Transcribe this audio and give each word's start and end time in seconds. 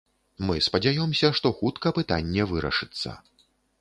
Мы 0.49 0.55
спадзяёмся, 0.67 1.31
што 1.39 1.47
хутка 1.59 1.87
пытанне 1.99 2.49
вырашыцца. 2.53 3.09